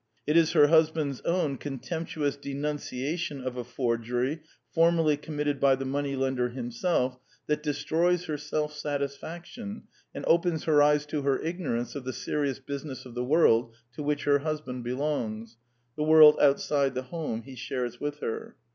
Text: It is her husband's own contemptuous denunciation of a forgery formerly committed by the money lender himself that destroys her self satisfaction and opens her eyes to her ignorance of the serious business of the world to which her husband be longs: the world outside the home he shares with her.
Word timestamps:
It 0.25 0.35
is 0.35 0.53
her 0.53 0.65
husband's 0.65 1.21
own 1.25 1.57
contemptuous 1.57 2.35
denunciation 2.35 3.39
of 3.39 3.55
a 3.55 3.63
forgery 3.63 4.41
formerly 4.71 5.15
committed 5.15 5.59
by 5.59 5.75
the 5.75 5.85
money 5.85 6.15
lender 6.15 6.49
himself 6.49 7.19
that 7.45 7.61
destroys 7.61 8.25
her 8.25 8.35
self 8.35 8.73
satisfaction 8.73 9.83
and 10.15 10.25
opens 10.25 10.63
her 10.63 10.81
eyes 10.81 11.05
to 11.05 11.21
her 11.21 11.39
ignorance 11.43 11.93
of 11.93 12.03
the 12.03 12.13
serious 12.13 12.57
business 12.57 13.05
of 13.05 13.13
the 13.13 13.23
world 13.23 13.75
to 13.93 14.01
which 14.01 14.23
her 14.23 14.39
husband 14.39 14.83
be 14.83 14.93
longs: 14.93 15.57
the 15.95 16.03
world 16.03 16.35
outside 16.41 16.95
the 16.95 17.03
home 17.03 17.43
he 17.43 17.53
shares 17.53 17.99
with 17.99 18.21
her. 18.21 18.55